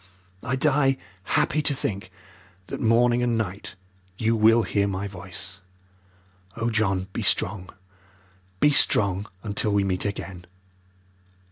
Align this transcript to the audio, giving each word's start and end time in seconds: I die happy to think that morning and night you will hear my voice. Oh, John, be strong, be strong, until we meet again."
I 0.41 0.55
die 0.55 0.97
happy 1.25 1.61
to 1.61 1.75
think 1.75 2.11
that 2.65 2.81
morning 2.81 3.21
and 3.21 3.37
night 3.37 3.75
you 4.17 4.35
will 4.35 4.63
hear 4.63 4.87
my 4.87 5.07
voice. 5.07 5.59
Oh, 6.57 6.71
John, 6.71 7.05
be 7.13 7.21
strong, 7.21 7.69
be 8.59 8.71
strong, 8.71 9.27
until 9.43 9.71
we 9.71 9.83
meet 9.83 10.05
again." 10.05 10.47